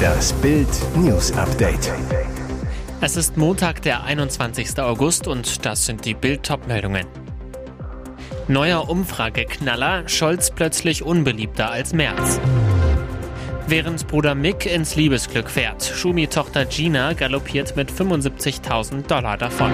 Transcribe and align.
Das 0.00 0.32
Bild 0.34 0.68
News 0.96 1.32
Update. 1.32 1.92
Es 3.00 3.16
ist 3.16 3.36
Montag, 3.36 3.82
der 3.82 4.04
21. 4.04 4.78
August 4.80 5.26
und 5.26 5.64
das 5.64 5.86
sind 5.86 6.04
die 6.04 6.14
Bild 6.14 6.50
meldungen 6.66 7.06
Neuer 8.48 8.88
Umfrageknaller, 8.88 10.08
Scholz 10.08 10.50
plötzlich 10.50 11.02
unbeliebter 11.02 11.70
als 11.70 11.92
Merz. 11.92 12.40
Während 13.68 14.08
Bruder 14.08 14.34
Mick 14.34 14.66
ins 14.66 14.96
Liebesglück 14.96 15.48
fährt, 15.48 15.84
Schumi-Tochter 15.84 16.64
Gina 16.64 17.12
galoppiert 17.12 17.76
mit 17.76 17.92
75.000 17.92 19.06
Dollar 19.06 19.36
davon. 19.36 19.70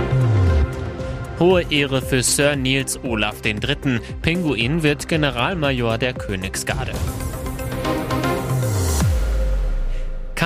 Hohe 1.38 1.62
Ehre 1.70 2.02
für 2.02 2.23
Sir 2.23 2.57
Niels 2.57 2.98
Olaf 3.04 3.36
III. 3.45 4.00
Pinguin 4.23 4.82
wird 4.82 5.09
Generalmajor 5.09 5.98
der 5.98 6.12
Königsgarde. 6.12 6.93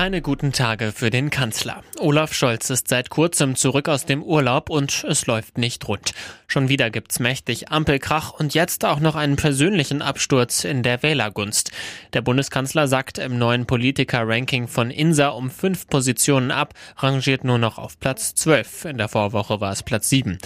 Keine 0.01 0.23
guten 0.23 0.51
Tage 0.51 0.93
für 0.93 1.11
den 1.11 1.29
Kanzler. 1.29 1.83
Olaf 1.99 2.33
Scholz 2.33 2.71
ist 2.71 2.87
seit 2.87 3.11
kurzem 3.11 3.55
zurück 3.55 3.87
aus 3.87 4.07
dem 4.07 4.23
Urlaub 4.23 4.71
und 4.71 5.03
es 5.07 5.27
läuft 5.27 5.59
nicht 5.59 5.87
rund. 5.87 6.15
Schon 6.47 6.69
wieder 6.69 6.89
gibt's 6.89 7.19
mächtig 7.19 7.69
Ampelkrach 7.69 8.31
und 8.31 8.55
jetzt 8.55 8.83
auch 8.83 8.99
noch 8.99 9.13
einen 9.13 9.35
persönlichen 9.35 10.01
Absturz 10.01 10.63
in 10.63 10.81
der 10.81 11.03
Wählergunst. 11.03 11.71
Der 12.13 12.23
Bundeskanzler 12.23 12.87
sagt 12.87 13.19
im 13.19 13.37
neuen 13.37 13.67
Politiker-Ranking 13.67 14.67
von 14.67 14.89
INSA 14.89 15.27
um 15.27 15.51
fünf 15.51 15.85
Positionen 15.85 16.49
ab, 16.49 16.73
rangiert 16.97 17.43
nur 17.43 17.59
noch 17.59 17.77
auf 17.77 17.99
Platz 17.99 18.33
12. 18.33 18.85
In 18.85 18.97
der 18.97 19.07
Vorwoche 19.07 19.61
war 19.61 19.71
es 19.71 19.83
Platz 19.83 20.09
7. 20.09 20.39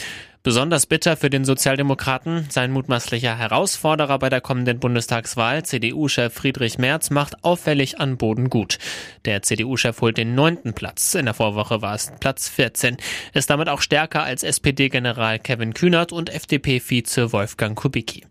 Besonders 0.45 0.85
bitter 0.85 1.17
für 1.17 1.31
den 1.31 1.44
Sozialdemokraten, 1.44 2.45
sein 2.52 2.70
mutmaßlicher 2.72 3.36
Herausforderer 3.36 4.20
bei 4.20 4.30
der 4.30 4.41
kommenden 4.41 4.80
Bundestagswahl, 4.80 5.66
CDU-Chef 5.66 6.31
Friedrich 6.31 6.77
Merz, 6.77 7.09
macht 7.09 7.44
auffällig 7.44 7.99
an 7.99 8.17
Boden 8.17 8.52
gut. 8.52 8.77
Der 9.26 9.41
CDU-Chef 9.41 10.00
holt 10.02 10.17
den 10.17 10.36
neunten 10.36 10.73
Platz, 10.73 11.16
in 11.16 11.25
der 11.25 11.34
Vorwoche 11.34 11.81
war 11.81 11.95
es 11.95 12.11
Platz 12.19 12.47
14, 12.47 12.97
ist 13.34 13.50
damit 13.50 13.69
auch 13.69 13.81
stärker 13.81 14.22
als 14.22 14.44
SPD-General 14.44 15.39
Kevin 15.39 15.73
Kühnert 15.73 16.11
und 16.11 16.30
FDP-Vize 16.30 17.34
Wolfgang 17.34 17.75
Kubicki. 17.75 18.23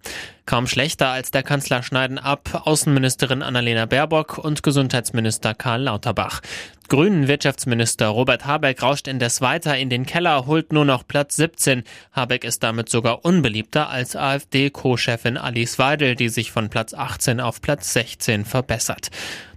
Kaum 0.47 0.66
schlechter 0.66 1.08
als 1.08 1.31
der 1.31 1.42
Kanzler 1.42 1.83
schneiden 1.83 2.19
ab 2.19 2.62
Außenministerin 2.66 3.42
Annalena 3.42 3.86
Baerbock 3.86 4.36
und 4.36 4.62
Gesundheitsminister 4.62 5.55
Karl 5.55 5.84
Lauterbach. 5.84 6.42
Grünen 6.88 7.28
Wirtschaftsminister 7.28 8.08
Robert 8.08 8.44
Habeck 8.44 8.82
rauscht 8.82 9.08
indes 9.08 9.40
weiter 9.40 9.77
in 9.77 9.88
den 9.88 10.04
Keller, 10.04 10.46
holt 10.46 10.72
nur 10.72 10.84
noch 10.84 11.06
Platz 11.06 11.36
17. 11.36 11.82
Habeck 12.12 12.44
ist 12.44 12.62
damit 12.62 12.91
sogar 12.91 13.24
unbeliebter 13.24 13.88
als 13.88 14.14
AfD-Co-Chefin 14.14 15.38
Alice 15.38 15.78
Weidel, 15.78 16.14
die 16.14 16.28
sich 16.28 16.52
von 16.52 16.68
Platz 16.68 16.92
18 16.92 17.41
auf 17.41 17.62
Platz 17.62 17.92
16 17.94 18.44
verbessert. 18.44 19.10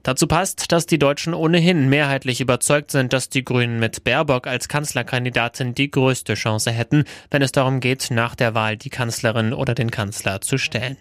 Dazu 0.04 0.26
passt, 0.26 0.72
dass 0.72 0.86
die 0.86 1.00
Deutschen 1.00 1.34
ohnehin 1.34 1.90
mehrheitlich 1.90 2.40
überzeugt 2.40 2.92
sind, 2.92 3.12
dass 3.12 3.28
die 3.28 3.44
Grünen 3.44 3.80
mit 3.80 4.06
Baerbock 4.06 4.48
als 4.48 4.70
Kanzlerkandidatin 4.70 5.76
die 5.76 5.92
größte 5.92 6.36
Chance 6.36 6.72
hätten, 6.72 7.04
wenn 7.30 7.42
es 7.42 7.52
darum 7.52 7.82
geht, 7.82 8.10
nach 8.10 8.36
der 8.36 8.56
Wahl 8.56 8.78
die 8.78 8.90
Kanzlerin 8.90 9.54
oder 9.54 9.76
den 9.76 9.92
Kanzler 9.92 10.40
zu 10.40 10.58
stellen. 10.58 10.98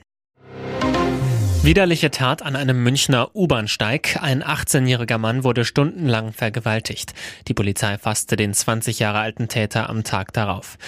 Widerliche 1.66 2.12
Tat 2.12 2.42
an 2.42 2.54
einem 2.54 2.80
Münchner 2.84 3.34
U-Bahnsteig. 3.34 4.20
Ein 4.22 4.44
18-jähriger 4.44 5.18
Mann 5.18 5.42
wurde 5.42 5.64
stundenlang 5.64 6.32
vergewaltigt. 6.32 7.12
Die 7.48 7.54
Polizei 7.54 7.98
fasste 7.98 8.36
den 8.36 8.54
20 8.54 9.00
Jahre 9.00 9.18
alten 9.18 9.48
Täter 9.48 9.90
am 9.90 10.04
Tag 10.04 10.32
darauf. 10.32 10.78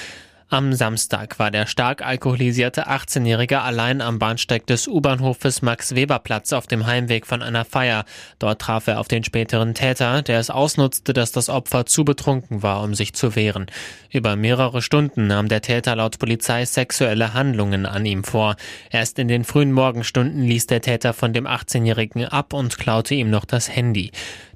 Am 0.50 0.72
Samstag 0.72 1.38
war 1.38 1.50
der 1.50 1.66
stark 1.66 2.00
alkoholisierte 2.00 2.88
18-Jährige 2.88 3.60
allein 3.60 4.00
am 4.00 4.18
Bahnsteig 4.18 4.66
des 4.66 4.88
U-Bahnhofes 4.88 5.60
Max-Weber-Platz 5.60 6.54
auf 6.54 6.66
dem 6.66 6.86
Heimweg 6.86 7.26
von 7.26 7.42
einer 7.42 7.66
Feier. 7.66 8.06
Dort 8.38 8.62
traf 8.62 8.86
er 8.86 8.98
auf 8.98 9.08
den 9.08 9.24
späteren 9.24 9.74
Täter, 9.74 10.22
der 10.22 10.40
es 10.40 10.48
ausnutzte, 10.48 11.12
dass 11.12 11.32
das 11.32 11.50
Opfer 11.50 11.84
zu 11.84 12.02
betrunken 12.02 12.62
war, 12.62 12.82
um 12.82 12.94
sich 12.94 13.12
zu 13.12 13.36
wehren. 13.36 13.66
Über 14.10 14.36
mehrere 14.36 14.80
Stunden 14.80 15.26
nahm 15.26 15.48
der 15.48 15.60
Täter 15.60 15.94
laut 15.96 16.18
Polizei 16.18 16.64
sexuelle 16.64 17.34
Handlungen 17.34 17.84
an 17.84 18.06
ihm 18.06 18.24
vor. 18.24 18.56
Erst 18.88 19.18
in 19.18 19.28
den 19.28 19.44
frühen 19.44 19.72
Morgenstunden 19.72 20.44
ließ 20.44 20.66
der 20.66 20.80
Täter 20.80 21.12
von 21.12 21.34
dem 21.34 21.46
18-Jährigen 21.46 22.24
ab 22.24 22.54
und 22.54 22.78
klaute 22.78 23.14
ihm 23.14 23.28
noch 23.28 23.44
das 23.44 23.68
Handy. 23.68 24.12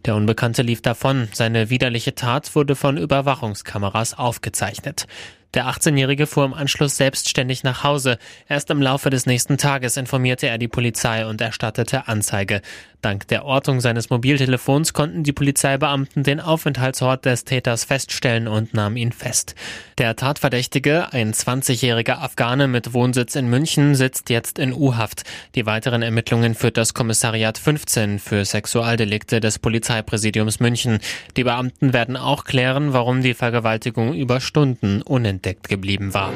Der 0.06 0.16
Unbekannte 0.16 0.62
lief 0.62 0.81
davon. 0.81 1.28
Seine 1.34 1.69
widerliche 1.69 2.14
Tat 2.14 2.56
wurde 2.56 2.76
von 2.76 2.97
Überwachungskameras 2.97 4.16
aufgezeichnet. 4.19 5.06
Der 5.54 5.66
18-Jährige 5.66 6.26
fuhr 6.26 6.46
im 6.46 6.54
Anschluss 6.54 6.96
selbstständig 6.96 7.62
nach 7.62 7.84
Hause. 7.84 8.16
Erst 8.48 8.70
im 8.70 8.80
Laufe 8.80 9.10
des 9.10 9.26
nächsten 9.26 9.58
Tages 9.58 9.98
informierte 9.98 10.46
er 10.46 10.56
die 10.56 10.68
Polizei 10.68 11.26
und 11.26 11.42
erstattete 11.42 12.08
Anzeige. 12.08 12.62
Dank 13.02 13.26
der 13.26 13.44
Ortung 13.44 13.80
seines 13.80 14.10
Mobiltelefons 14.10 14.92
konnten 14.92 15.24
die 15.24 15.32
Polizeibeamten 15.32 16.22
den 16.22 16.38
Aufenthaltsort 16.38 17.24
des 17.24 17.44
Täters 17.44 17.82
feststellen 17.82 18.46
und 18.46 18.74
nahmen 18.74 18.96
ihn 18.96 19.10
fest. 19.10 19.56
Der 19.98 20.14
Tatverdächtige, 20.14 21.12
ein 21.12 21.32
20-jähriger 21.32 22.18
Afghane 22.18 22.68
mit 22.68 22.94
Wohnsitz 22.94 23.34
in 23.34 23.48
München, 23.48 23.96
sitzt 23.96 24.30
jetzt 24.30 24.60
in 24.60 24.72
U-Haft. 24.72 25.24
Die 25.56 25.66
weiteren 25.66 26.02
Ermittlungen 26.02 26.54
führt 26.54 26.76
das 26.76 26.94
Kommissariat 26.94 27.58
15 27.58 28.20
für 28.20 28.44
Sexualdelikte 28.44 29.40
des 29.40 29.58
Polizeipräsidiums 29.58 30.60
München. 30.60 31.00
Die 31.36 31.42
Beamten 31.42 31.92
werden 31.92 32.16
auch 32.16 32.44
klären, 32.44 32.92
warum 32.92 33.20
die 33.20 33.34
Vergewaltigung 33.34 34.14
über 34.14 34.40
Stunden 34.40 35.02
unentdeckt 35.02 35.69
geblieben 35.69 36.14
war. 36.14 36.32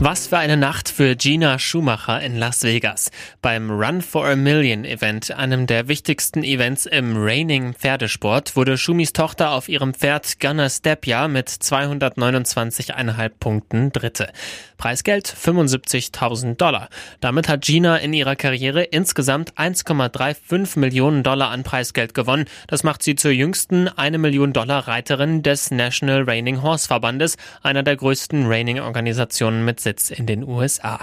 Was 0.00 0.28
für 0.28 0.38
eine 0.38 0.56
Nacht 0.56 0.88
für 0.88 1.16
Gina 1.16 1.58
Schumacher 1.58 2.20
in 2.20 2.36
Las 2.36 2.62
Vegas. 2.62 3.10
Beim 3.42 3.68
Run 3.68 4.00
for 4.00 4.28
a 4.28 4.36
Million 4.36 4.84
Event, 4.84 5.32
einem 5.32 5.66
der 5.66 5.88
wichtigsten 5.88 6.44
Events 6.44 6.86
im 6.86 7.16
Raining 7.16 7.74
Pferdesport, 7.74 8.54
wurde 8.54 8.78
Schumis 8.78 9.12
Tochter 9.12 9.50
auf 9.50 9.68
ihrem 9.68 9.94
Pferd 9.94 10.38
Gunnar 10.38 10.70
Stepia 10.70 11.26
mit 11.26 11.48
229,5 11.48 13.30
Punkten 13.40 13.90
Dritte. 13.90 14.28
Preisgeld 14.76 15.26
75.000 15.26 16.54
Dollar. 16.54 16.88
Damit 17.18 17.48
hat 17.48 17.62
Gina 17.62 17.96
in 17.96 18.12
ihrer 18.12 18.36
Karriere 18.36 18.84
insgesamt 18.84 19.54
1,35 19.54 20.78
Millionen 20.78 21.24
Dollar 21.24 21.50
an 21.50 21.64
Preisgeld 21.64 22.14
gewonnen. 22.14 22.44
Das 22.68 22.84
macht 22.84 23.02
sie 23.02 23.16
zur 23.16 23.32
jüngsten 23.32 23.88
1 23.88 24.16
Million 24.18 24.52
Dollar 24.52 24.86
Reiterin 24.86 25.42
des 25.42 25.72
National 25.72 26.22
Raining 26.22 26.62
Horse 26.62 26.86
Verbandes, 26.86 27.36
einer 27.64 27.82
der 27.82 27.96
größten 27.96 28.46
Raining-Organisationen 28.46 29.64
mit 29.64 29.80
Sitz 29.88 30.10
in 30.10 30.26
den 30.26 30.46
USA. 30.46 31.00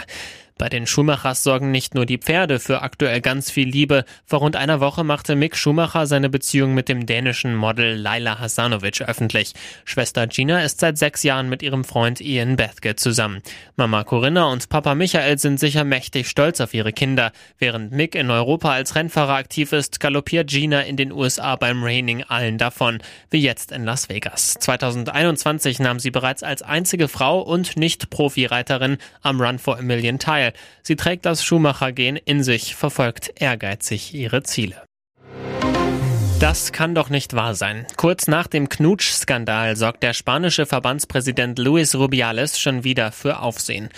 Bei 0.58 0.70
den 0.70 0.88
Schumachers 0.88 1.44
sorgen 1.44 1.72
nicht 1.72 1.96
nur 1.96 2.06
die 2.06 2.18
Pferde 2.18 2.60
für 2.62 2.82
aktuell 2.82 3.20
ganz 3.20 3.52
viel 3.52 3.68
Liebe. 3.68 4.06
Vor 4.26 4.40
rund 4.40 4.56
einer 4.56 4.80
Woche 4.80 5.04
machte 5.04 5.36
Mick 5.36 5.58
Schumacher 5.58 6.08
seine 6.08 6.30
Beziehung 6.30 6.74
mit 6.74 6.88
dem 6.88 7.06
dänischen 7.06 7.56
Model 7.56 7.96
Laila 7.98 8.40
Hasanovic 8.40 9.02
öffentlich. 9.02 9.52
Schwester 9.84 10.28
Gina 10.28 10.64
ist 10.64 10.80
seit 10.80 10.98
sechs 10.98 11.24
Jahren 11.24 11.50
mit 11.50 11.62
ihrem 11.62 11.84
Freund 11.84 12.22
Ian 12.22 12.56
Bethke 12.56 12.96
zusammen. 12.96 13.42
Mama 13.76 14.06
Corinna 14.06 14.46
und 14.46 14.70
Papa 14.70 14.96
Michael 14.96 15.38
sind 15.40 15.60
sicher 15.60 15.84
mächtig 15.84 16.30
stolz 16.30 16.62
auf 16.62 16.74
ihre 16.74 16.94
Kinder. 16.94 17.34
Während 17.60 17.92
Mick 17.92 18.16
in 18.16 18.32
Europa 18.32 18.72
als 18.72 18.96
Rennfahrer 18.96 19.36
aktiv 19.36 19.74
ist, 19.74 20.00
galoppiert 20.00 20.50
Gina 20.50 20.84
in 20.84 20.96
den 20.96 21.12
USA 21.12 21.58
beim 21.58 21.84
Raining 21.84 22.24
allen 22.24 22.58
davon, 22.58 23.00
wie 23.30 23.42
jetzt 23.42 23.74
in 23.74 23.84
Las 23.84 24.08
Vegas. 24.08 24.54
2021 24.54 25.80
nahm 25.80 26.00
sie 26.00 26.12
bereits 26.12 26.44
als 26.44 26.62
einzige 26.62 27.10
Frau 27.10 27.42
und 27.42 27.76
Nicht-Profi-Reiterin 27.76 29.00
am 29.22 29.42
Run 29.42 29.60
for 29.60 29.78
a 29.78 29.82
Million 29.82 30.18
teil. 30.18 30.45
Teil. 30.46 30.54
Sie 30.84 30.96
trägt 30.96 31.26
das 31.26 31.44
Schumacher-Gen 31.44 32.18
in 32.18 32.44
sich, 32.44 32.76
verfolgt 32.76 33.34
ehrgeizig 33.40 34.14
ihre 34.14 34.44
Ziele. 34.44 34.82
Das 36.40 36.74
kann 36.74 36.94
doch 36.94 37.10
nicht 37.10 37.34
wahr 37.34 37.56
sein. 37.56 37.88
Kurz 37.96 38.28
nach 38.28 38.48
dem 38.48 38.68
Knutsch-Skandal 38.68 39.78
sorgt 39.78 40.04
der 40.04 40.14
spanische 40.14 40.66
Verbandspräsident 40.66 41.58
Luis 41.58 41.96
Rubiales 41.96 42.60
schon 42.60 42.84
wieder 42.84 43.14
für 43.14 43.40
Aufsehen. 43.40 43.90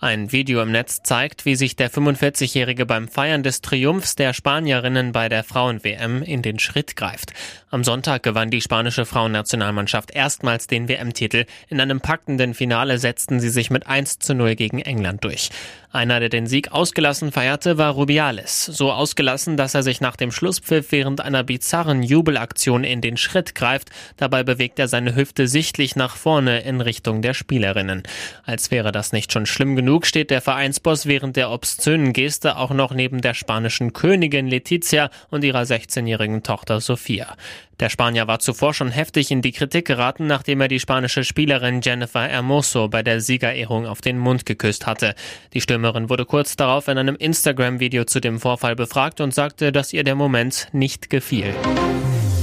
Ein 0.00 0.32
Video 0.32 0.60
im 0.60 0.72
Netz 0.72 1.02
zeigt, 1.02 1.46
wie 1.46 1.54
sich 1.56 1.76
der 1.76 1.90
45-Jährige 1.90 2.84
beim 2.84 3.08
Feiern 3.08 3.42
des 3.42 3.62
Triumphs 3.62 4.16
der 4.16 4.34
Spanierinnen 4.34 5.12
bei 5.12 5.28
der 5.28 5.44
Frauen-WM 5.44 6.22
in 6.22 6.42
den 6.42 6.58
Schritt 6.58 6.94
greift. 6.94 7.32
Am 7.70 7.84
Sonntag 7.84 8.22
gewann 8.22 8.50
die 8.50 8.60
spanische 8.60 9.06
Frauennationalmannschaft 9.06 10.10
erstmals 10.10 10.66
den 10.66 10.88
WM-Titel. 10.88 11.46
In 11.68 11.80
einem 11.80 12.00
packenden 12.00 12.54
Finale 12.54 12.98
setzten 12.98 13.40
sie 13.40 13.48
sich 13.48 13.70
mit 13.70 13.86
1 13.86 14.18
zu 14.18 14.34
0 14.34 14.56
gegen 14.56 14.80
England 14.80 15.24
durch. 15.24 15.48
Einer, 15.94 16.18
der 16.18 16.28
den 16.28 16.48
Sieg 16.48 16.72
ausgelassen 16.72 17.30
feierte, 17.30 17.78
war 17.78 17.92
Rubiales. 17.92 18.64
So 18.64 18.90
ausgelassen, 18.90 19.56
dass 19.56 19.74
er 19.74 19.84
sich 19.84 20.00
nach 20.00 20.16
dem 20.16 20.32
Schlusspfiff 20.32 20.90
während 20.90 21.20
einer 21.20 21.44
bizarren 21.44 22.02
Jubelaktion 22.02 22.82
in 22.82 23.00
den 23.00 23.16
Schritt 23.16 23.54
greift. 23.54 23.90
Dabei 24.16 24.42
bewegt 24.42 24.80
er 24.80 24.88
seine 24.88 25.14
Hüfte 25.14 25.46
sichtlich 25.46 25.94
nach 25.94 26.16
vorne 26.16 26.62
in 26.62 26.80
Richtung 26.80 27.22
der 27.22 27.32
Spielerinnen. 27.32 28.02
Als 28.44 28.72
wäre 28.72 28.90
das 28.90 29.12
nicht 29.12 29.30
schon 29.30 29.46
schlimm 29.46 29.76
genug, 29.76 30.04
steht 30.04 30.32
der 30.32 30.40
Vereinsboss 30.40 31.06
während 31.06 31.36
der 31.36 31.52
obszönen 31.52 32.12
Geste 32.12 32.56
auch 32.56 32.70
noch 32.70 32.92
neben 32.92 33.20
der 33.20 33.34
spanischen 33.34 33.92
Königin 33.92 34.48
Letizia 34.48 35.10
und 35.30 35.44
ihrer 35.44 35.62
16-jährigen 35.62 36.42
Tochter 36.42 36.80
Sofia. 36.80 37.36
Der 37.80 37.88
Spanier 37.88 38.26
war 38.26 38.38
zuvor 38.38 38.74
schon 38.74 38.90
heftig 38.90 39.30
in 39.30 39.42
die 39.42 39.52
Kritik 39.52 39.86
geraten, 39.86 40.26
nachdem 40.26 40.60
er 40.60 40.68
die 40.68 40.80
spanische 40.80 41.24
Spielerin 41.24 41.80
Jennifer 41.82 42.22
Hermoso 42.22 42.88
bei 42.88 43.02
der 43.02 43.20
Siegerehrung 43.20 43.86
auf 43.86 44.00
den 44.00 44.18
Mund 44.18 44.46
geküsst 44.46 44.86
hatte. 44.86 45.14
Die 45.52 45.60
Stürmerin 45.60 46.08
wurde 46.08 46.24
kurz 46.24 46.56
darauf 46.56 46.88
in 46.88 46.98
einem 46.98 47.16
Instagram-Video 47.16 48.04
zu 48.04 48.20
dem 48.20 48.38
Vorfall 48.38 48.76
befragt 48.76 49.20
und 49.20 49.34
sagte, 49.34 49.72
dass 49.72 49.92
ihr 49.92 50.04
der 50.04 50.14
Moment 50.14 50.68
nicht 50.72 51.10
gefiel. 51.10 51.54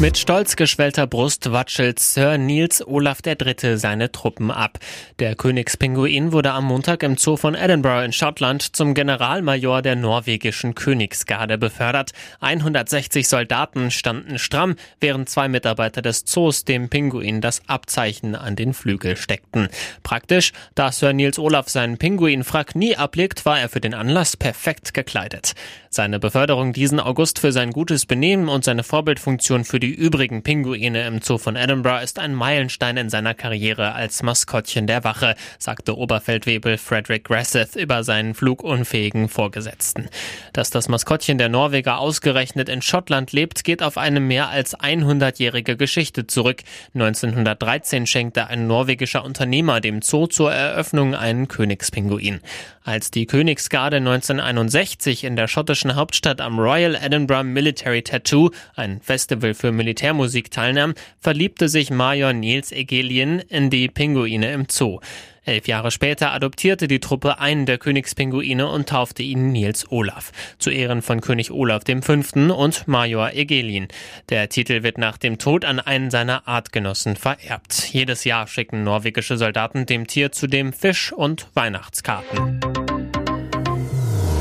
Mit 0.01 0.17
stolz 0.17 0.55
geschwellter 0.55 1.05
Brust 1.05 1.51
watschelt 1.51 1.99
Sir 1.99 2.39
Niels 2.39 2.83
Olaf 2.87 3.19
III. 3.23 3.77
seine 3.77 4.11
Truppen 4.11 4.49
ab. 4.49 4.79
Der 5.19 5.35
Königspinguin 5.35 6.31
wurde 6.31 6.53
am 6.53 6.65
Montag 6.65 7.03
im 7.03 7.17
Zoo 7.17 7.37
von 7.37 7.53
Edinburgh 7.53 8.03
in 8.03 8.11
Schottland 8.11 8.75
zum 8.75 8.95
Generalmajor 8.95 9.83
der 9.83 9.95
norwegischen 9.95 10.73
Königsgarde 10.73 11.59
befördert. 11.59 12.13
160 12.39 13.27
Soldaten 13.27 13.91
standen 13.91 14.39
stramm, 14.39 14.75
während 14.99 15.29
zwei 15.29 15.47
Mitarbeiter 15.47 16.01
des 16.01 16.25
Zoos 16.25 16.65
dem 16.65 16.89
Pinguin 16.89 17.39
das 17.39 17.61
Abzeichen 17.67 18.33
an 18.33 18.55
den 18.55 18.73
Flügel 18.73 19.15
steckten. 19.15 19.67
Praktisch, 20.01 20.51
da 20.73 20.91
Sir 20.91 21.13
Niels 21.13 21.37
Olaf 21.37 21.69
seinen 21.69 21.99
Pinguinfrack 21.99 22.73
nie 22.73 22.95
ablegt, 22.95 23.45
war 23.45 23.59
er 23.59 23.69
für 23.69 23.81
den 23.81 23.93
Anlass 23.93 24.35
perfekt 24.35 24.95
gekleidet. 24.95 25.53
Seine 25.93 26.19
Beförderung 26.19 26.71
diesen 26.71 27.01
August 27.01 27.39
für 27.39 27.51
sein 27.51 27.71
gutes 27.71 28.05
Benehmen 28.05 28.47
und 28.47 28.63
seine 28.63 28.81
Vorbildfunktion 28.81 29.65
für 29.65 29.81
die 29.81 29.93
übrigen 29.93 30.41
Pinguine 30.41 31.05
im 31.05 31.21
Zoo 31.21 31.37
von 31.37 31.57
Edinburgh 31.57 32.01
ist 32.01 32.17
ein 32.17 32.33
Meilenstein 32.33 32.95
in 32.95 33.09
seiner 33.09 33.33
Karriere 33.33 33.91
als 33.91 34.23
Maskottchen 34.23 34.87
der 34.87 35.03
Wache, 35.03 35.35
sagte 35.59 35.97
Oberfeldwebel 35.97 36.77
Frederick 36.77 37.25
Grasseth 37.25 37.75
über 37.75 38.05
seinen 38.05 38.35
flugunfähigen 38.35 39.27
Vorgesetzten. 39.27 40.07
Dass 40.53 40.69
das 40.69 40.87
Maskottchen 40.87 41.37
der 41.37 41.49
Norweger 41.49 41.97
ausgerechnet 41.97 42.69
in 42.69 42.81
Schottland 42.81 43.33
lebt, 43.33 43.65
geht 43.65 43.83
auf 43.83 43.97
eine 43.97 44.21
mehr 44.21 44.47
als 44.47 44.79
100-jährige 44.79 45.75
Geschichte 45.75 46.25
zurück. 46.25 46.63
1913 46.93 48.07
schenkte 48.07 48.47
ein 48.47 48.65
norwegischer 48.65 49.25
Unternehmer 49.25 49.81
dem 49.81 50.01
Zoo 50.01 50.27
zur 50.27 50.53
Eröffnung 50.53 51.15
einen 51.15 51.49
Königspinguin. 51.49 52.39
Als 52.83 53.11
die 53.11 53.25
Königsgarde 53.25 53.97
1961 53.97 55.25
in 55.25 55.35
der 55.35 55.47
schottischen 55.47 55.80
Hauptstadt 55.89 56.41
am 56.41 56.59
Royal 56.59 56.95
Edinburgh 56.95 57.43
Military 57.43 58.03
Tattoo, 58.03 58.51
ein 58.75 59.01
Festival 59.01 59.53
für 59.55 59.71
Militärmusik 59.71 60.51
teilnahm, 60.51 60.93
verliebte 61.19 61.69
sich 61.69 61.89
Major 61.89 62.33
Niels 62.33 62.71
Egelien 62.71 63.39
in 63.39 63.69
die 63.69 63.87
Pinguine 63.87 64.53
im 64.53 64.67
Zoo. 64.69 64.99
Elf 65.43 65.67
Jahre 65.67 65.89
später 65.89 66.31
adoptierte 66.33 66.87
die 66.87 66.99
Truppe 66.99 67.39
einen 67.39 67.65
der 67.65 67.79
Königspinguine 67.79 68.67
und 68.67 68.89
taufte 68.89 69.23
ihn 69.23 69.51
Niels 69.51 69.91
Olaf. 69.91 70.31
Zu 70.59 70.69
Ehren 70.69 71.01
von 71.01 71.19
König 71.19 71.51
Olaf 71.51 71.83
V. 71.85 72.13
und 72.53 72.87
Major 72.87 73.31
Egelin. 73.33 73.87
Der 74.29 74.49
Titel 74.49 74.83
wird 74.83 74.99
nach 74.99 75.17
dem 75.17 75.39
Tod 75.39 75.65
an 75.65 75.79
einen 75.79 76.11
seiner 76.11 76.47
Artgenossen 76.47 77.15
vererbt. 77.15 77.91
Jedes 77.91 78.23
Jahr 78.23 78.45
schicken 78.45 78.83
norwegische 78.83 79.37
Soldaten 79.37 79.87
dem 79.87 80.05
Tier 80.05 80.31
zudem 80.31 80.73
Fisch 80.73 81.11
und 81.11 81.47
Weihnachtskarten. 81.55 82.80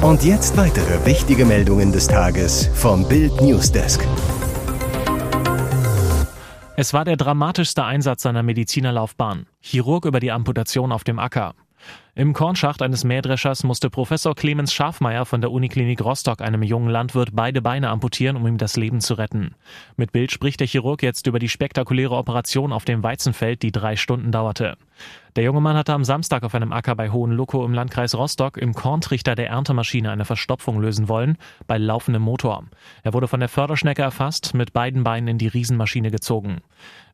Und 0.03 0.25
jetzt 0.25 0.57
weitere 0.57 1.05
wichtige 1.05 1.45
Meldungen 1.45 1.93
des 1.93 2.09
Tages 2.09 2.71
vom 2.73 3.07
Bild 3.07 3.39
Newsdesk. 3.43 4.01
Es 6.75 6.95
war 6.95 7.05
der 7.05 7.19
dramatischste 7.19 7.85
Einsatz 7.85 8.23
seiner 8.23 8.43
Medizinerlaufbahn. 8.43 9.47
Chirurg 9.61 10.07
über 10.07 10.19
die 10.19 10.33
Amputation 10.33 10.91
auf 10.91 11.05
dem 11.05 11.19
Acker. 11.19 11.55
Im 12.15 12.33
Kornschacht 12.33 12.83
eines 12.83 13.05
Mähdreschers 13.05 13.63
musste 13.65 13.89
Professor 13.89 14.35
Clemens 14.35 14.75
Schafmeier 14.75 15.25
von 15.25 15.41
der 15.41 15.53
Uniklinik 15.53 16.05
Rostock 16.05 16.43
einem 16.43 16.63
jungen 16.63 16.91
Landwirt 16.91 17.31
beide 17.33 17.63
Beine 17.63 17.89
amputieren, 17.89 18.37
um 18.37 18.47
ihm 18.47 18.59
das 18.59 18.77
Leben 18.77 19.01
zu 19.01 19.15
retten. 19.15 19.55
Mit 19.97 20.13
Bild 20.13 20.33
spricht 20.33 20.61
der 20.61 20.67
Chirurg 20.67 21.03
jetzt 21.03 21.27
über 21.29 21.39
die 21.39 21.49
spektakuläre 21.49 22.17
Operation 22.17 22.73
auf 22.73 22.85
dem 22.85 23.03
Weizenfeld, 23.03 23.63
die 23.63 23.73
drei 23.73 23.97
Stunden 23.97 24.33
dauerte. 24.33 24.77
Der 25.37 25.45
junge 25.45 25.61
Mann 25.61 25.77
hatte 25.77 25.95
am 25.95 26.05
Samstag 26.05 26.43
auf 26.43 26.55
einem 26.55 26.73
Acker 26.73 26.97
bei 26.97 27.11
Hohenlokow 27.11 27.65
im 27.65 27.73
Landkreis 27.73 28.17
Rostock 28.17 28.57
im 28.57 28.75
Korntrichter 28.75 29.37
der 29.37 29.49
Erntemaschine 29.49 30.11
eine 30.11 30.25
Verstopfung 30.25 30.81
lösen 30.81 31.09
wollen, 31.09 31.39
bei 31.69 31.79
laufendem 31.79 32.23
Motor. 32.23 32.65
Er 33.05 33.15
wurde 33.15 33.29
von 33.29 33.41
der 33.41 33.49
Förderschnecke 33.49 34.03
erfasst, 34.03 34.53
mit 34.55 34.73
beiden 34.73 35.05
Beinen 35.05 35.29
in 35.29 35.39
die 35.39 35.49
Riesenmaschine 35.49 36.11
gezogen. 36.11 36.61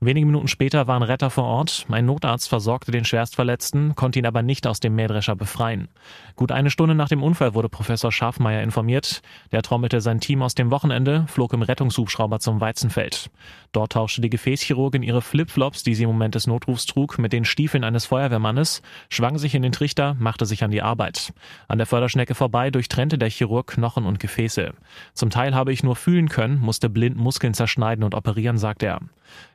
Wenige 0.00 0.26
Minuten 0.26 0.48
später 0.48 0.86
waren 0.86 1.02
Retter 1.02 1.30
vor 1.30 1.44
Ort. 1.44 1.86
Ein 1.90 2.04
Notarzt 2.04 2.48
versorgte 2.48 2.92
den 2.92 3.06
Schwerstverletzten, 3.06 3.94
konnte 3.94 4.18
ihn 4.18 4.26
aber 4.26 4.42
nicht 4.42 4.66
aus 4.66 4.78
dem 4.78 4.94
Mähdrescher 4.94 5.36
befreien. 5.36 5.88
Gut 6.34 6.52
eine 6.52 6.70
Stunde 6.70 6.94
nach 6.94 7.08
dem 7.08 7.22
Unfall 7.22 7.54
wurde 7.54 7.70
Professor 7.70 8.12
Schafmeier 8.12 8.62
informiert. 8.62 9.22
Der 9.52 9.62
trommelte 9.62 10.02
sein 10.02 10.20
Team 10.20 10.42
aus 10.42 10.54
dem 10.54 10.70
Wochenende, 10.70 11.24
flog 11.28 11.54
im 11.54 11.62
Rettungshubschrauber 11.62 12.40
zum 12.40 12.60
Weizenfeld. 12.60 13.30
Dort 13.72 13.92
tauschte 13.92 14.20
die 14.20 14.28
Gefäßchirurgin 14.28 15.02
ihre 15.02 15.22
Flipflops, 15.22 15.82
die 15.82 15.94
sie 15.94 16.02
im 16.04 16.10
Moment 16.10 16.34
des 16.34 16.46
Notrufs 16.46 16.84
trug, 16.84 17.18
mit 17.18 17.32
den 17.32 17.46
Stiefeln 17.46 17.82
eines 17.82 18.04
Feuerwehrmannes, 18.04 18.82
schwang 19.08 19.38
sich 19.38 19.54
in 19.54 19.62
den 19.62 19.72
Trichter, 19.72 20.14
machte 20.18 20.44
sich 20.44 20.62
an 20.62 20.70
die 20.70 20.82
Arbeit. 20.82 21.32
An 21.68 21.78
der 21.78 21.86
Förderschnecke 21.86 22.34
vorbei 22.34 22.70
durchtrennte 22.70 23.16
der 23.16 23.30
Chirurg 23.30 23.66
Knochen 23.66 24.04
und 24.04 24.20
Gefäße. 24.20 24.74
Zum 25.14 25.30
Teil 25.30 25.54
habe 25.54 25.72
ich 25.72 25.82
nur 25.82 25.96
fühlen 25.96 26.28
können, 26.28 26.58
musste 26.58 26.90
blind 26.90 27.16
Muskeln 27.16 27.54
zerschneiden 27.54 28.04
und 28.04 28.14
operieren, 28.14 28.58
sagt 28.58 28.82
er. 28.82 29.00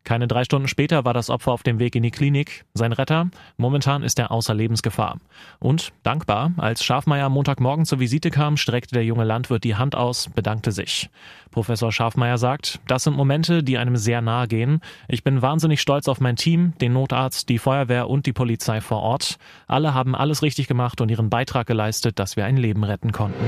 Keine 0.03 0.27
drei 0.27 0.43
Stunden 0.43 0.67
später 0.67 1.05
war 1.05 1.13
das 1.13 1.29
Opfer 1.29 1.51
auf 1.51 1.63
dem 1.63 1.77
Weg 1.77 1.95
in 1.95 2.03
die 2.03 2.11
Klinik. 2.11 2.65
Sein 2.73 2.91
Retter? 2.91 3.29
Momentan 3.57 4.01
ist 4.01 4.17
er 4.17 4.31
außer 4.31 4.53
Lebensgefahr. 4.53 5.17
Und 5.59 5.93
dankbar, 6.03 6.51
als 6.57 6.83
Schafmeier 6.83 7.27
am 7.27 7.33
Montagmorgen 7.33 7.85
zur 7.85 7.99
Visite 7.99 8.31
kam, 8.31 8.57
streckte 8.57 8.95
der 8.95 9.05
junge 9.05 9.23
Landwirt 9.23 9.63
die 9.63 9.75
Hand 9.75 9.95
aus, 9.95 10.29
bedankte 10.33 10.71
sich. 10.71 11.09
Professor 11.51 11.91
Schafmeier 11.91 12.37
sagt, 12.37 12.79
das 12.87 13.03
sind 13.03 13.15
Momente, 13.15 13.63
die 13.63 13.77
einem 13.77 13.95
sehr 13.95 14.21
nahe 14.21 14.47
gehen. 14.47 14.81
Ich 15.07 15.23
bin 15.23 15.41
wahnsinnig 15.41 15.81
stolz 15.81 16.07
auf 16.07 16.19
mein 16.19 16.35
Team, 16.35 16.73
den 16.81 16.93
Notarzt, 16.93 17.49
die 17.49 17.59
Feuerwehr 17.59 18.09
und 18.09 18.25
die 18.25 18.33
Polizei 18.33 18.81
vor 18.81 19.01
Ort. 19.01 19.37
Alle 19.67 19.93
haben 19.93 20.15
alles 20.15 20.41
richtig 20.41 20.67
gemacht 20.67 20.99
und 21.01 21.09
ihren 21.09 21.29
Beitrag 21.29 21.67
geleistet, 21.67 22.17
dass 22.17 22.35
wir 22.35 22.45
ein 22.45 22.57
Leben 22.57 22.83
retten 22.83 23.11
konnten. 23.11 23.43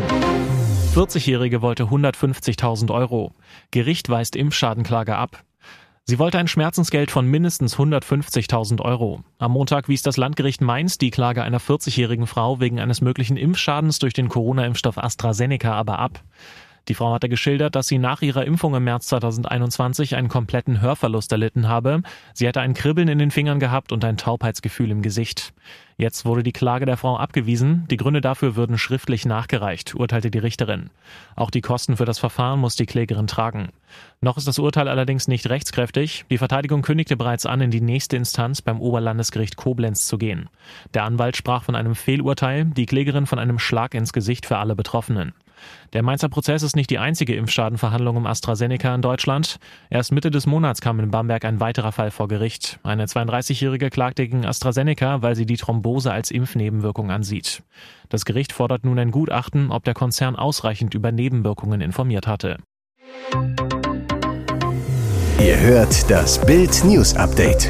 40-Jährige 0.93 1.63
wollte 1.63 1.85
150.000 1.85 2.93
Euro. 2.93 3.33
Gericht 3.71 4.09
weist 4.09 4.35
Impfschadenklage 4.35 5.15
ab. 5.15 5.43
Sie 6.05 6.19
wollte 6.19 6.37
ein 6.37 6.49
Schmerzensgeld 6.49 7.11
von 7.11 7.27
mindestens 7.27 7.77
150.000 7.77 8.81
Euro. 8.81 9.23
Am 9.37 9.53
Montag 9.53 9.87
wies 9.87 10.01
das 10.01 10.17
Landgericht 10.17 10.59
Mainz 10.59 10.97
die 10.97 11.11
Klage 11.11 11.43
einer 11.43 11.61
40-jährigen 11.61 12.27
Frau 12.27 12.59
wegen 12.59 12.81
eines 12.81 12.99
möglichen 12.99 13.37
Impfschadens 13.37 13.99
durch 13.99 14.13
den 14.13 14.27
Corona-Impfstoff 14.27 14.97
AstraZeneca 14.97 15.71
aber 15.71 15.99
ab. 15.99 16.21
Die 16.89 16.93
Frau 16.93 17.13
hatte 17.13 17.29
geschildert, 17.29 17.75
dass 17.75 17.87
sie 17.87 17.99
nach 17.99 18.21
ihrer 18.21 18.43
Impfung 18.43 18.75
im 18.75 18.83
März 18.83 19.07
2021 19.07 20.17
einen 20.17 20.27
kompletten 20.27 20.81
Hörverlust 20.81 21.31
erlitten 21.31 21.69
habe. 21.69 22.01
Sie 22.33 22.45
hätte 22.45 22.59
ein 22.59 22.73
Kribbeln 22.73 23.07
in 23.07 23.19
den 23.19 23.31
Fingern 23.31 23.61
gehabt 23.61 23.93
und 23.93 24.03
ein 24.03 24.17
Taubheitsgefühl 24.17 24.91
im 24.91 25.01
Gesicht. 25.01 25.53
Jetzt 25.95 26.25
wurde 26.25 26.43
die 26.43 26.51
Klage 26.51 26.85
der 26.85 26.97
Frau 26.97 27.15
abgewiesen. 27.15 27.87
Die 27.89 27.95
Gründe 27.95 28.19
dafür 28.19 28.57
würden 28.57 28.77
schriftlich 28.77 29.25
nachgereicht, 29.25 29.95
urteilte 29.95 30.31
die 30.31 30.39
Richterin. 30.39 30.89
Auch 31.37 31.51
die 31.51 31.61
Kosten 31.61 31.95
für 31.95 32.05
das 32.05 32.19
Verfahren 32.19 32.59
muss 32.59 32.75
die 32.75 32.87
Klägerin 32.87 33.27
tragen. 33.27 33.69
Noch 34.21 34.37
ist 34.37 34.47
das 34.47 34.59
Urteil 34.59 34.87
allerdings 34.87 35.27
nicht 35.27 35.49
rechtskräftig. 35.49 36.25
Die 36.29 36.37
Verteidigung 36.37 36.81
kündigte 36.81 37.17
bereits 37.17 37.45
an, 37.45 37.61
in 37.61 37.71
die 37.71 37.81
nächste 37.81 38.15
Instanz 38.15 38.61
beim 38.61 38.79
Oberlandesgericht 38.79 39.57
Koblenz 39.57 40.07
zu 40.07 40.17
gehen. 40.17 40.49
Der 40.93 41.03
Anwalt 41.03 41.35
sprach 41.35 41.63
von 41.63 41.75
einem 41.75 41.95
Fehlurteil, 41.95 42.65
die 42.65 42.85
Klägerin 42.85 43.25
von 43.25 43.39
einem 43.39 43.59
Schlag 43.59 43.93
ins 43.93 44.13
Gesicht 44.13 44.45
für 44.45 44.57
alle 44.57 44.75
Betroffenen. 44.75 45.33
Der 45.93 46.03
Mainzer 46.03 46.29
Prozess 46.29 46.63
ist 46.63 46.75
nicht 46.75 46.89
die 46.89 46.99
einzige 46.99 47.35
Impfschadenverhandlung 47.35 48.17
um 48.17 48.25
AstraZeneca 48.25 48.93
in 48.95 49.01
Deutschland. 49.01 49.59
Erst 49.89 50.11
Mitte 50.11 50.31
des 50.31 50.45
Monats 50.45 50.81
kam 50.81 50.99
in 50.99 51.11
Bamberg 51.11 51.45
ein 51.45 51.59
weiterer 51.59 51.91
Fall 51.91 52.11
vor 52.11 52.27
Gericht. 52.27 52.79
Eine 52.83 53.05
32-Jährige 53.05 53.89
klagte 53.89 54.23
gegen 54.27 54.45
AstraZeneca, 54.45 55.21
weil 55.21 55.35
sie 55.35 55.45
die 55.45 55.57
Thrombose 55.57 56.11
als 56.11 56.31
Impfnebenwirkung 56.31 57.11
ansieht. 57.11 57.63
Das 58.09 58.25
Gericht 58.25 58.53
fordert 58.53 58.85
nun 58.85 58.99
ein 58.99 59.11
Gutachten, 59.11 59.71
ob 59.71 59.83
der 59.83 59.93
Konzern 59.93 60.35
ausreichend 60.35 60.93
über 60.93 61.11
Nebenwirkungen 61.11 61.81
informiert 61.81 62.27
hatte. 62.27 62.57
Ihr 65.43 65.59
hört 65.59 66.09
das 66.09 66.39
Bild 66.45 66.85
News 66.85 67.15
Update 67.15 67.69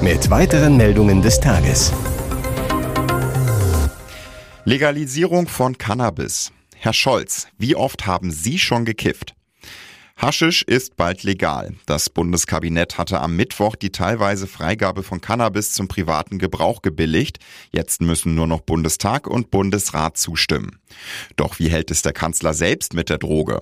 mit 0.00 0.30
weiteren 0.30 0.76
Meldungen 0.76 1.20
des 1.20 1.40
Tages. 1.40 1.92
Legalisierung 4.64 5.48
von 5.48 5.76
Cannabis. 5.76 6.52
Herr 6.76 6.92
Scholz, 6.92 7.48
wie 7.58 7.74
oft 7.74 8.06
haben 8.06 8.30
Sie 8.30 8.56
schon 8.60 8.84
gekifft? 8.84 9.34
Haschisch 10.20 10.62
ist 10.62 10.96
bald 10.96 11.22
legal. 11.22 11.76
Das 11.86 12.10
Bundeskabinett 12.10 12.98
hatte 12.98 13.20
am 13.20 13.36
Mittwoch 13.36 13.76
die 13.76 13.92
teilweise 13.92 14.48
Freigabe 14.48 15.04
von 15.04 15.20
Cannabis 15.20 15.72
zum 15.72 15.86
privaten 15.86 16.40
Gebrauch 16.40 16.82
gebilligt. 16.82 17.38
Jetzt 17.70 18.00
müssen 18.00 18.34
nur 18.34 18.48
noch 18.48 18.62
Bundestag 18.62 19.28
und 19.28 19.52
Bundesrat 19.52 20.16
zustimmen. 20.16 20.80
Doch 21.36 21.60
wie 21.60 21.68
hält 21.68 21.92
es 21.92 22.02
der 22.02 22.14
Kanzler 22.14 22.52
selbst 22.52 22.94
mit 22.94 23.10
der 23.10 23.18
Droge? 23.18 23.60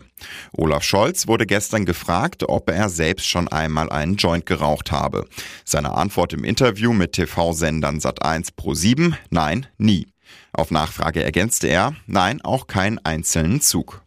Olaf 0.53 0.83
Scholz 0.83 1.27
wurde 1.27 1.45
gestern 1.45 1.85
gefragt, 1.85 2.43
ob 2.49 2.71
er 2.71 2.89
selbst 2.89 3.29
schon 3.29 3.49
einmal 3.49 3.91
einen 3.91 4.17
Joint 4.17 4.47
geraucht 4.47 4.91
habe. 4.91 5.27
Seine 5.67 5.93
Antwort 5.93 6.33
im 6.33 6.43
Interview 6.43 6.95
mit 6.95 7.13
TV-Sendern 7.13 7.99
Sat1 7.99 8.53
Pro 8.57 8.73
7, 8.73 9.15
nein, 9.29 9.67
nie. 9.77 10.07
Auf 10.55 10.71
Nachfrage 10.71 11.23
ergänzte 11.23 11.67
er, 11.67 11.95
nein, 12.07 12.41
auch 12.41 12.67
keinen 12.67 12.99
einzelnen 13.05 13.61
Zug. 13.61 14.06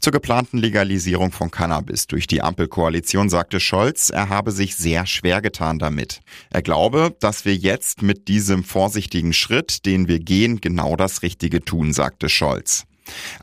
Zur 0.00 0.12
geplanten 0.12 0.58
Legalisierung 0.58 1.32
von 1.32 1.50
Cannabis 1.50 2.06
durch 2.06 2.26
die 2.26 2.42
Ampelkoalition 2.42 3.28
sagte 3.28 3.60
Scholz, 3.60 4.10
er 4.10 4.28
habe 4.28 4.52
sich 4.52 4.76
sehr 4.76 5.06
schwer 5.06 5.40
getan 5.40 5.78
damit. 5.78 6.20
Er 6.50 6.62
glaube, 6.62 7.16
dass 7.20 7.44
wir 7.44 7.56
jetzt 7.56 8.02
mit 8.02 8.28
diesem 8.28 8.64
vorsichtigen 8.64 9.32
Schritt, 9.32 9.86
den 9.86 10.08
wir 10.08 10.20
gehen, 10.20 10.60
genau 10.60 10.96
das 10.96 11.22
Richtige 11.22 11.64
tun, 11.64 11.92
sagte 11.92 12.28
Scholz. 12.28 12.84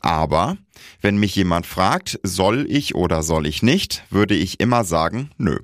Aber 0.00 0.56
wenn 1.00 1.16
mich 1.16 1.34
jemand 1.36 1.66
fragt, 1.66 2.18
soll 2.22 2.66
ich 2.68 2.94
oder 2.94 3.22
soll 3.22 3.46
ich 3.46 3.62
nicht, 3.62 4.04
würde 4.10 4.34
ich 4.34 4.60
immer 4.60 4.84
sagen, 4.84 5.30
nö. 5.38 5.58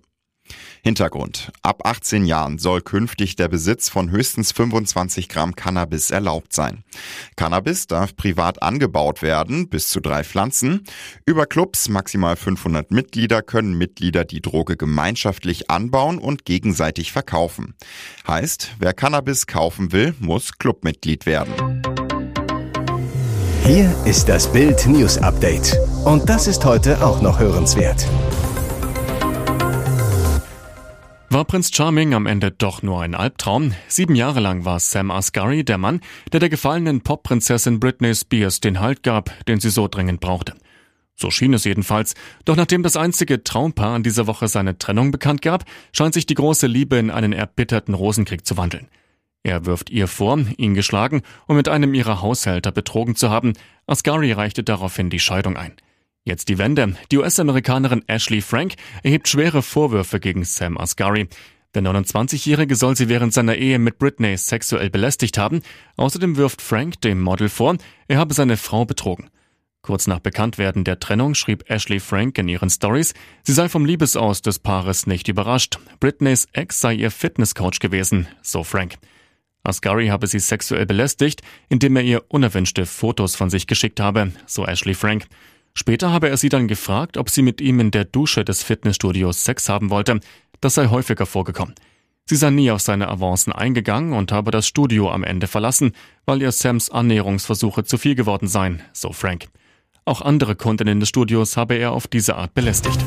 Hintergrund. 0.83 1.53
Ab 1.63 1.87
18 1.87 2.25
Jahren 2.25 2.59
soll 2.59 2.81
künftig 2.81 3.37
der 3.37 3.49
Besitz 3.49 3.89
von 3.89 4.11
höchstens 4.11 4.53
25 4.53 5.29
Gramm 5.29 5.55
Cannabis 5.55 6.11
erlaubt 6.11 6.53
sein. 6.53 6.85
Cannabis 7.37 7.87
darf 7.87 8.17
privat 8.17 8.63
angebaut 8.63 9.23
werden, 9.23 9.69
bis 9.69 9.89
zu 9.89 10.01
drei 10.01 10.25
Pflanzen. 10.25 10.85
Über 11.27 11.47
Clubs 11.47 11.89
maximal 11.89 12.37
500 12.37 12.91
Mitglieder 12.91 13.43
können 13.43 13.77
Mitglieder 13.77 14.25
die 14.25 14.41
Droge 14.41 14.77
gemeinschaftlich 14.77 15.71
anbauen 15.71 16.19
und 16.19 16.45
gegenseitig 16.45 17.13
verkaufen. 17.13 17.75
Heißt, 18.27 18.73
wer 18.79 18.93
Cannabis 18.93 19.47
kaufen 19.47 19.93
will, 19.93 20.15
muss 20.19 20.59
Clubmitglied 20.59 21.27
werden. 21.27 21.83
Hier 23.65 23.95
ist 24.05 24.29
das 24.29 24.51
Bild 24.51 24.87
News 24.87 25.19
Update. 25.19 25.79
Und 26.05 26.29
das 26.29 26.49
ist 26.49 26.65
heute 26.65 27.05
auch 27.05 27.21
noch 27.21 27.39
hörenswert. 27.39 28.05
War 31.33 31.45
Prinz 31.45 31.71
Charming 31.73 32.13
am 32.13 32.27
Ende 32.27 32.51
doch 32.51 32.83
nur 32.83 33.03
ein 33.03 33.15
Albtraum? 33.15 33.73
Sieben 33.87 34.17
Jahre 34.17 34.41
lang 34.41 34.65
war 34.65 34.81
Sam 34.81 35.13
Asghari 35.13 35.65
der 35.65 35.79
Mann, 35.79 36.01
der 36.33 36.41
der 36.41 36.49
gefallenen 36.49 37.03
Popprinzessin 37.03 37.79
Britney 37.79 38.17
Spears 38.17 38.59
den 38.59 38.81
Halt 38.81 39.05
gab, 39.05 39.31
den 39.47 39.61
sie 39.61 39.71
so 39.71 39.87
dringend 39.87 40.19
brauchte. 40.19 40.55
So 41.15 41.31
schien 41.31 41.55
es 41.55 41.63
jedenfalls. 41.63 42.15
Doch 42.47 42.57
nachdem 42.57 42.83
das 42.83 42.97
einzige 42.97 43.45
Traumpaar 43.45 43.95
an 43.95 44.03
dieser 44.03 44.27
Woche 44.27 44.49
seine 44.49 44.77
Trennung 44.77 45.13
bekannt 45.13 45.41
gab, 45.41 45.67
scheint 45.93 46.15
sich 46.15 46.27
die 46.27 46.35
große 46.35 46.67
Liebe 46.67 46.97
in 46.97 47.13
einen 47.13 47.33
erbitterten 47.33 47.95
Rosenkrieg 47.95 48.45
zu 48.45 48.57
wandeln. 48.57 48.89
Er 49.45 49.67
wirft 49.67 49.89
ihr 49.89 50.09
vor, 50.09 50.37
ihn 50.57 50.75
geschlagen 50.75 51.23
und 51.47 51.55
mit 51.55 51.69
einem 51.69 51.95
ihrer 51.95 52.23
Haushälter 52.23 52.73
betrogen 52.73 53.15
zu 53.15 53.31
haben. 53.31 53.53
Asghari 53.87 54.33
reichte 54.33 54.65
daraufhin 54.65 55.11
die 55.11 55.21
Scheidung 55.21 55.57
ein. 55.57 55.77
Jetzt 56.25 56.49
die 56.49 56.59
Wende. 56.59 56.97
Die 57.11 57.19
US-Amerikanerin 57.19 58.05
Ashley 58.07 58.43
Frank 58.43 58.75
erhebt 59.03 59.29
schwere 59.29 59.63
Vorwürfe 59.63 60.21
gegen 60.21 60.45
Sam 60.45 60.77
Asghari. 60.77 61.29
Der 61.75 61.83
29-Jährige 61.83 62.75
soll 62.77 62.97
sie 62.97 63.09
während 63.09 63.33
seiner 63.33 63.57
Ehe 63.57 63.79
mit 63.79 63.99
Britney 63.99 64.37
sexuell 64.37 64.91
belästigt 64.91 65.39
haben. 65.39 65.63
Außerdem 65.97 66.37
wirft 66.37 66.61
Frank 66.61 67.01
dem 67.01 67.23
Model 67.23 67.49
vor, 67.49 67.77
er 68.09 68.19
habe 68.19 68.35
seine 68.35 68.57
Frau 68.57 68.85
betrogen. 68.85 69.31
Kurz 69.83 70.07
nach 70.07 70.19
Bekanntwerden 70.19 70.85
der 70.85 71.01
Trennung 71.01 71.35
schrieb 71.35 71.71
Ashley 71.71 72.01
Frank 72.01 72.37
in 72.37 72.49
ihren 72.49 72.69
Stories, 72.69 73.15
sie 73.45 73.53
sei 73.53 73.71
vom 73.71 73.87
Liebesaus 73.87 74.43
des 74.43 74.59
Paares 74.59 75.07
nicht 75.07 75.29
überrascht. 75.29 75.79
Britneys 76.01 76.49
Ex 76.53 76.81
sei 76.81 76.95
ihr 76.95 77.11
Fitnesscoach 77.11 77.79
gewesen, 77.79 78.27
so 78.43 78.63
Frank. 78.63 78.97
Asghari 79.63 80.09
habe 80.09 80.27
sie 80.27 80.39
sexuell 80.39 80.85
belästigt, 80.85 81.41
indem 81.71 81.97
er 81.97 82.03
ihr 82.03 82.25
unerwünschte 82.29 82.85
Fotos 82.85 83.37
von 83.37 83.49
sich 83.49 83.67
geschickt 83.67 84.01
habe, 84.01 84.33
so 84.45 84.67
Ashley 84.67 84.95
Frank. 84.95 85.27
Später 85.75 86.11
habe 86.11 86.29
er 86.29 86.37
sie 86.37 86.49
dann 86.49 86.69
gefragt, 86.69 87.17
ob 87.17 87.31
sie 87.31 87.43
mit 87.43 87.61
ihm 87.61 87.81
in 87.81 87.91
der 87.91 88.05
Dusche 88.05 88.45
des 88.45 88.63
Fitnessstudios 88.63 89.45
Sex 89.45 89.69
haben 89.69 89.91
wollte. 89.91 90.21
Das 90.61 90.75
sei 90.75 90.89
häufiger 90.89 91.27
vorgekommen. 91.27 91.75
Sie 92.27 92.37
sei 92.37 92.51
nie 92.51 92.71
auf 92.71 92.81
seine 92.81 93.09
Avancen 93.09 93.53
eingegangen 93.53 94.13
und 94.13 94.31
habe 94.31 94.51
das 94.51 94.67
Studio 94.67 95.11
am 95.11 95.25
Ende 95.25 95.47
verlassen, 95.47 95.93
weil 96.27 96.43
ihr 96.43 96.53
Sams 96.53 96.91
Annäherungsversuche 96.91 97.85
zu 97.85 97.99
viel 97.99 98.15
geworden 98.15 98.47
seien, 98.47 98.83
so 98.93 99.13
Frank. 99.13 99.49
Auch 100.05 100.21
andere 100.23 100.55
Kundinnen 100.55 101.01
des 101.01 101.09
Studios 101.09 101.57
habe 101.57 101.75
er 101.75 101.93
auf 101.93 102.07
diese 102.07 102.37
Art 102.37 102.55
belästigt. 102.55 102.99